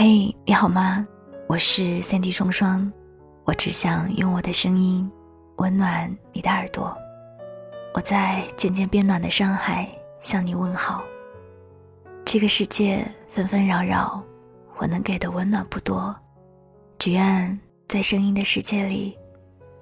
[0.00, 1.04] 嘿，你好吗？
[1.48, 2.92] 我是三 D 双双，
[3.42, 5.10] 我只想用我的声音
[5.56, 6.96] 温暖你的耳朵。
[7.94, 9.88] 我在渐渐变暖的上海
[10.20, 11.02] 向你问好。
[12.24, 14.22] 这个世界纷纷扰扰，
[14.76, 16.14] 我能给的温暖不多，
[16.96, 17.58] 只愿
[17.88, 19.18] 在声音的世界里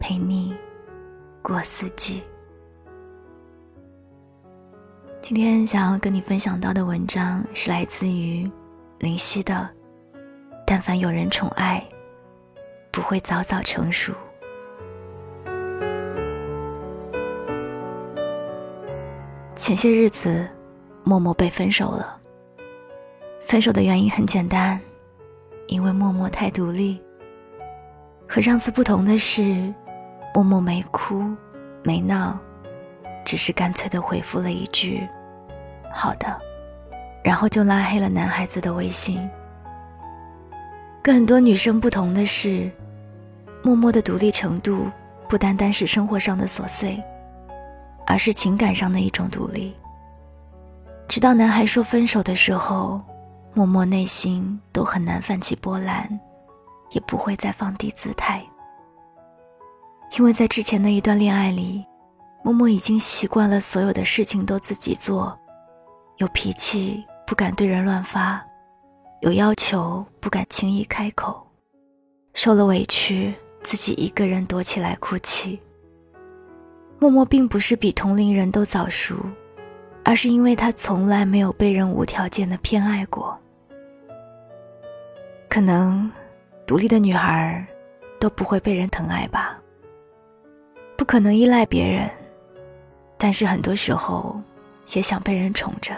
[0.00, 0.56] 陪你
[1.42, 2.22] 过四季。
[5.20, 8.50] 今天想要跟你分享到的文章是来自于
[9.00, 9.75] 林夕的。
[10.68, 11.80] 但凡有人宠爱，
[12.90, 14.12] 不会早早成熟。
[19.54, 20.44] 前些日子，
[21.04, 22.20] 默默被分手了。
[23.38, 24.78] 分手的原因很简单，
[25.68, 27.00] 因为默默太独立。
[28.28, 29.72] 和上次不同的是，
[30.34, 31.22] 默默没哭，
[31.84, 32.36] 没闹，
[33.24, 35.08] 只是干脆的回复了一句
[35.94, 36.26] “好的”，
[37.22, 39.30] 然后就拉黑了男孩子的微信。
[41.06, 42.68] 跟很多女生不同的是，
[43.62, 44.90] 默默的独立程度
[45.28, 47.00] 不单单是生活上的琐碎，
[48.08, 49.72] 而是情感上的一种独立。
[51.06, 53.00] 直到男孩说分手的时候，
[53.54, 56.08] 默默内心都很难泛起波澜，
[56.90, 58.44] 也不会再放低姿态。
[60.18, 61.86] 因为在之前的一段恋爱里，
[62.42, 65.38] 默默已经习惯了所有的事情都自己做，
[66.16, 68.44] 有脾气不敢对人乱发。
[69.26, 71.44] 有要求不敢轻易开口，
[72.32, 75.58] 受了委屈自己一个人躲起来哭泣。
[77.00, 79.16] 默默并不是比同龄人都早熟，
[80.04, 83.36] 而是因为他从来没有被人无条件的偏爱过。
[85.48, 86.08] 可能，
[86.64, 87.66] 独立的女孩
[88.20, 89.60] 都不会被人疼爱吧。
[90.96, 92.08] 不可能依赖别人，
[93.18, 94.40] 但是很多时候
[94.94, 95.92] 也想被人宠着。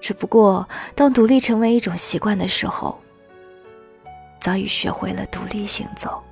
[0.00, 2.98] 只不过，当独立成为一种习惯的时候，
[4.40, 6.22] 早已学会了独立行走。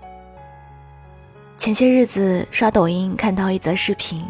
[1.56, 4.24] 前些日子刷抖音看到一则视频，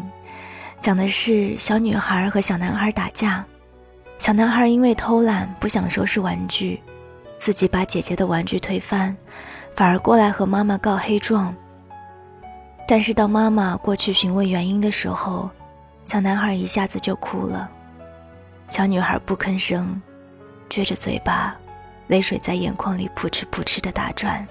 [0.79, 3.45] 讲的是小女孩和小男孩打架，
[4.17, 6.81] 小男孩因为偷懒不想收拾玩具，
[7.37, 9.15] 自己把姐姐的玩具推翻，
[9.75, 11.53] 反而过来和妈妈告黑状。
[12.87, 15.49] 但是当妈妈过去询问原因的时候，
[16.05, 17.69] 小男孩一下子就哭了。
[18.67, 19.99] 小女孩不吭声，
[20.69, 21.55] 撅着嘴巴，
[22.07, 24.45] 泪水在眼眶里扑哧扑哧的打转。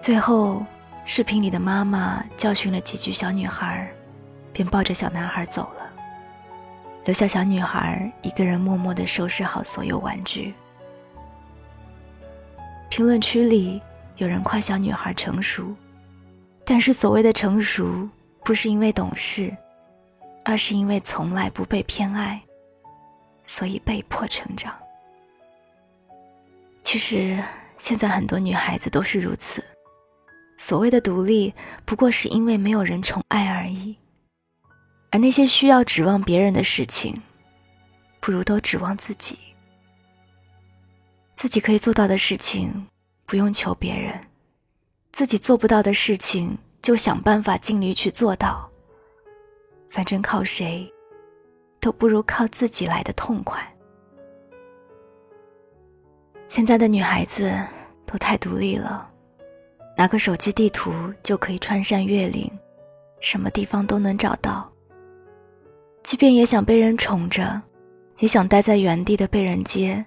[0.00, 0.64] 最后，
[1.06, 3.90] 视频里的妈妈教训了几句小女孩，
[4.52, 5.90] 便抱着小男孩走了，
[7.06, 10.54] 留下小女孩一个人默默的收拾好所有玩具。
[12.90, 13.80] 评论区里
[14.16, 15.74] 有人夸小女孩成熟，
[16.66, 18.06] 但是所谓的成熟，
[18.44, 19.56] 不是因为懂事。
[20.48, 22.42] 而是因为从来不被偏爱，
[23.44, 24.74] 所以被迫成长。
[26.80, 27.38] 其实，
[27.76, 29.62] 现在很多女孩子都是如此。
[30.56, 31.52] 所谓的独立，
[31.84, 33.94] 不过是因为没有人宠爱而已。
[35.10, 37.20] 而那些需要指望别人的事情，
[38.18, 39.38] 不如都指望自己。
[41.36, 42.86] 自己可以做到的事情，
[43.26, 44.14] 不用求别人；
[45.12, 48.70] 自己做不到的事情，就想办法尽力去做到。
[49.90, 50.90] 反正靠谁，
[51.80, 53.60] 都不如靠自己来的痛快。
[56.46, 57.52] 现在的女孩子
[58.06, 59.10] 都太独立了，
[59.96, 62.50] 拿个手机地图就可以穿山越岭，
[63.20, 64.70] 什么地方都能找到。
[66.02, 67.60] 即便也想被人宠着，
[68.18, 70.04] 也想待在原地的被人接，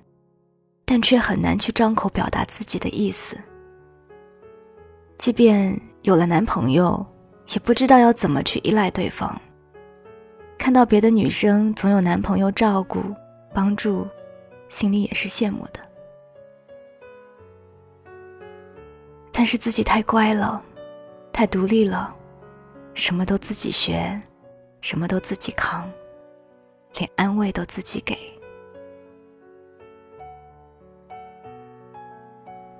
[0.83, 3.37] 但却很难去张口表达自己的意思。
[5.19, 7.05] 即便有了男朋友，
[7.53, 9.39] 也不知道要怎么去依赖对方。
[10.71, 13.03] 看到别的女生总有男朋友照顾、
[13.53, 14.07] 帮助，
[14.69, 15.81] 心里也是羡慕的。
[19.33, 20.63] 但是自己太乖了，
[21.33, 22.15] 太独立了，
[22.93, 24.17] 什么都自己学，
[24.79, 25.91] 什么都自己扛，
[26.97, 28.17] 连安慰都自己给。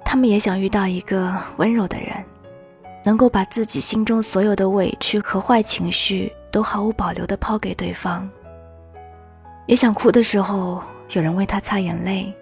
[0.06, 2.24] 他们也想遇到一个温柔的人，
[3.04, 6.32] 能够把自己心中所有的委屈和坏情绪。
[6.52, 8.30] 都毫无保留的抛给对方。
[9.68, 12.34] 也想哭的时候，有人为他擦眼泪；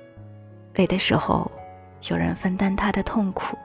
[0.74, 1.50] 累的时候，
[2.10, 3.56] 有人分担他的痛苦。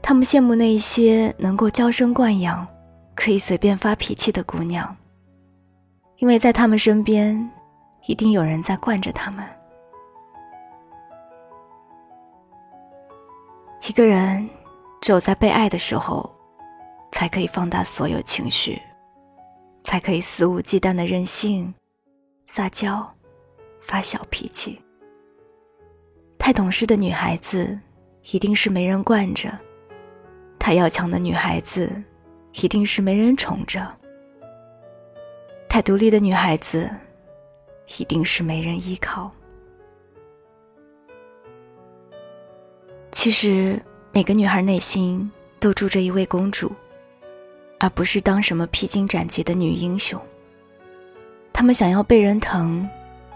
[0.00, 2.66] 他们羡慕那些能够娇生惯养、
[3.14, 4.96] 可以随便发脾气的姑娘，
[6.18, 7.50] 因为在他们身边，
[8.06, 9.44] 一定有人在惯着他们。
[13.86, 14.48] 一个人，
[15.00, 16.33] 只有在被爱的时候。
[17.14, 18.76] 才可以放大所有情绪，
[19.84, 21.72] 才可以肆无忌惮的任性，
[22.44, 23.08] 撒娇、
[23.80, 24.80] 发小脾气。
[26.36, 27.78] 太懂事的女孩子，
[28.32, 29.48] 一定是没人惯着；
[30.58, 31.88] 太要强的女孩子，
[32.54, 33.82] 一定是没人宠着；
[35.68, 36.90] 太独立的女孩子，
[37.96, 39.30] 一定是没人依靠。
[43.12, 43.80] 其实，
[44.10, 45.30] 每个女孩内心
[45.60, 46.72] 都住着一位公主，
[47.78, 50.20] 而不是当什么披荆斩棘的女英雄。
[51.52, 52.88] 她们想要被人疼，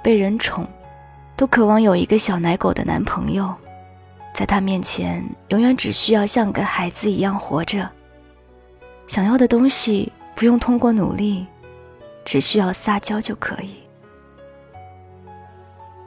[0.02, 0.67] 被人宠。
[1.37, 3.55] 都渴望有一个小奶狗的男朋友，
[4.35, 7.88] 在他面前永远只需要像个孩子一样活着。
[9.06, 11.46] 想要的东西不用通过努力，
[12.25, 13.76] 只需要撒娇就可以。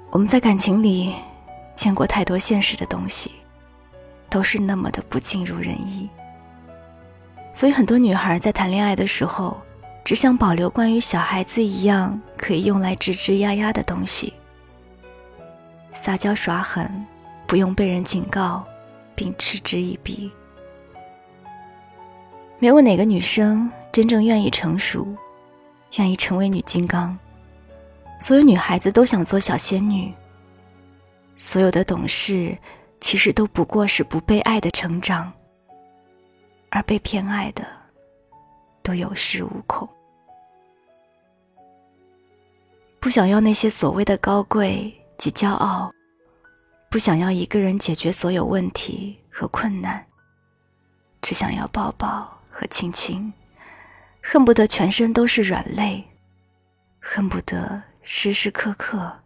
[0.09, 1.15] 我们在感情里
[1.75, 3.31] 见过太多现实的东西，
[4.29, 6.09] 都是那么的不尽如人意。
[7.53, 9.59] 所以很多女孩在谈恋爱的时候，
[10.03, 14.33] 只想保留关于小孩子一样可以用来吱吱呀呀的东西。
[15.93, 17.05] 撒娇耍狠，
[17.45, 18.65] 不用被人警告，
[19.13, 20.31] 并嗤之以鼻。
[22.57, 25.07] 没有哪个女生真正愿意成熟，
[25.97, 27.17] 愿意成为女金刚。
[28.19, 30.13] 所有女孩子都想做小仙女。
[31.35, 32.57] 所有的懂事，
[32.99, 35.33] 其实都不过是不被爱的成长，
[36.71, 37.63] 而被偏爱的，
[38.81, 39.87] 都有恃无恐。
[42.99, 44.97] 不想要那些所谓的高贵。
[45.21, 45.93] 及骄傲，
[46.89, 50.03] 不想要一个人解决所有问题和困难，
[51.21, 53.31] 只想要抱抱和亲亲，
[54.19, 56.03] 恨不得全身都是软肋，
[56.99, 59.19] 恨不得时时刻刻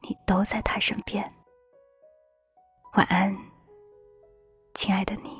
[0.00, 1.30] 你都在他身边。
[2.94, 3.36] 晚安，
[4.72, 5.39] 亲爱的你。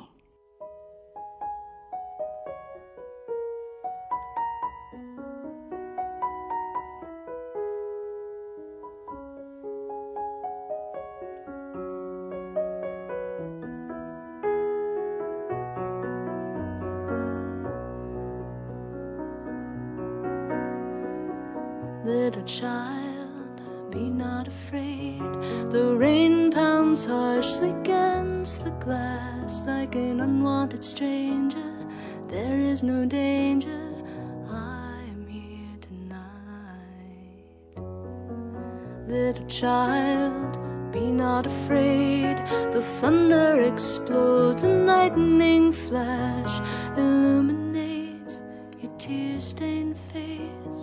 [22.11, 25.21] Little child, be not afraid.
[25.69, 31.71] The rain pounds harshly against the glass like an unwanted stranger.
[32.27, 33.93] There is no danger.
[34.49, 37.45] I am here tonight.
[39.07, 40.57] Little child,
[40.91, 42.35] be not afraid.
[42.73, 46.59] The thunder explodes, and lightning flash
[46.97, 47.40] illuminates
[49.51, 50.81] stained face.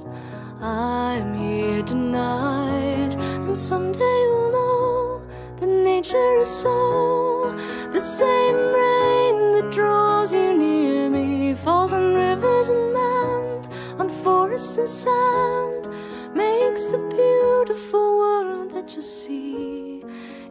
[0.60, 3.14] I'm here tonight,
[3.46, 5.22] and someday you'll know
[5.58, 7.56] that nature is so.
[7.96, 13.68] The same rain that draws you near me falls on rivers and land,
[14.00, 15.88] on forests and sand,
[16.34, 20.04] makes the beautiful world that you see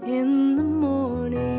[0.04, 1.56] in the morning.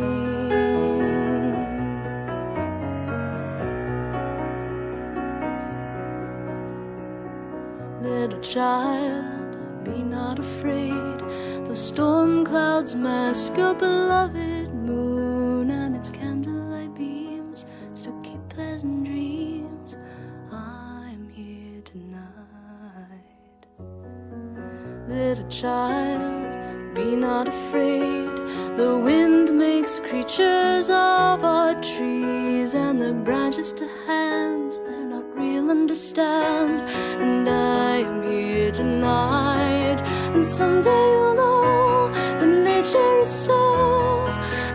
[8.59, 11.19] Child, be not afraid.
[11.69, 19.97] The storm clouds mask your beloved moon, and its candlelight beams still keep pleasant dreams.
[20.51, 22.25] I'm here tonight.
[25.07, 28.27] Little child, be not afraid.
[28.77, 32.38] The wind makes creatures of our trees,
[33.00, 36.81] and the branches to hands they're not real understand.
[37.23, 40.00] And I am here tonight,
[40.35, 44.26] and someday you'll know that nature is so.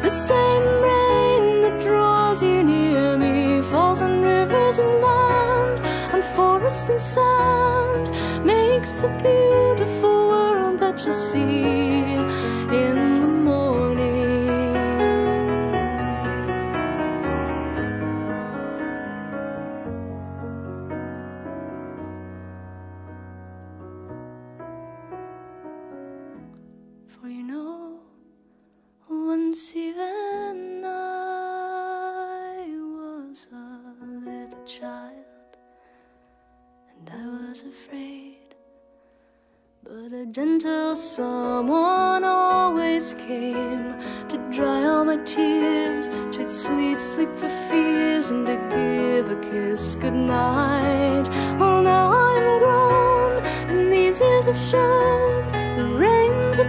[0.02, 5.80] The same rain that draws you near me falls on rivers and land,
[6.14, 8.06] on forests and sand,
[8.46, 12.16] makes the beautiful world that you see
[29.54, 32.66] once even I
[32.98, 35.52] was a little child,
[36.90, 38.56] and I was afraid.
[39.84, 43.94] But a gentle someone always came
[44.30, 49.94] to dry all my tears, to sweet sleep for fears, and to give a kiss
[49.94, 51.30] goodnight.
[51.60, 56.66] Well, now I'm grown, and these years have shown the rain's a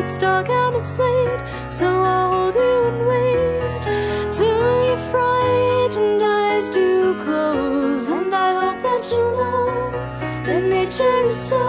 [0.00, 3.82] it's dark and it's late, so I'll hold you and wait
[4.32, 8.08] till your frightened eyes do close.
[8.08, 9.90] And I hope that you know
[10.46, 11.64] that nature is so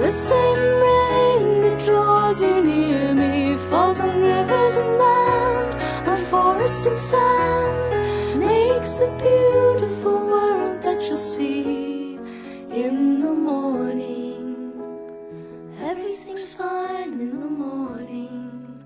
[0.00, 5.74] the same rain that draws you near me falls on rivers and land,
[6.08, 12.18] on forests and sand, makes the beautiful world that you'll see
[12.84, 13.91] in the morning.
[16.42, 18.84] Everything's fine in the morning.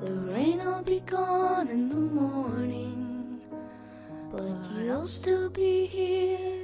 [0.00, 3.42] The rain will be gone in the morning,
[4.32, 4.42] but
[4.74, 6.57] you'll still be here.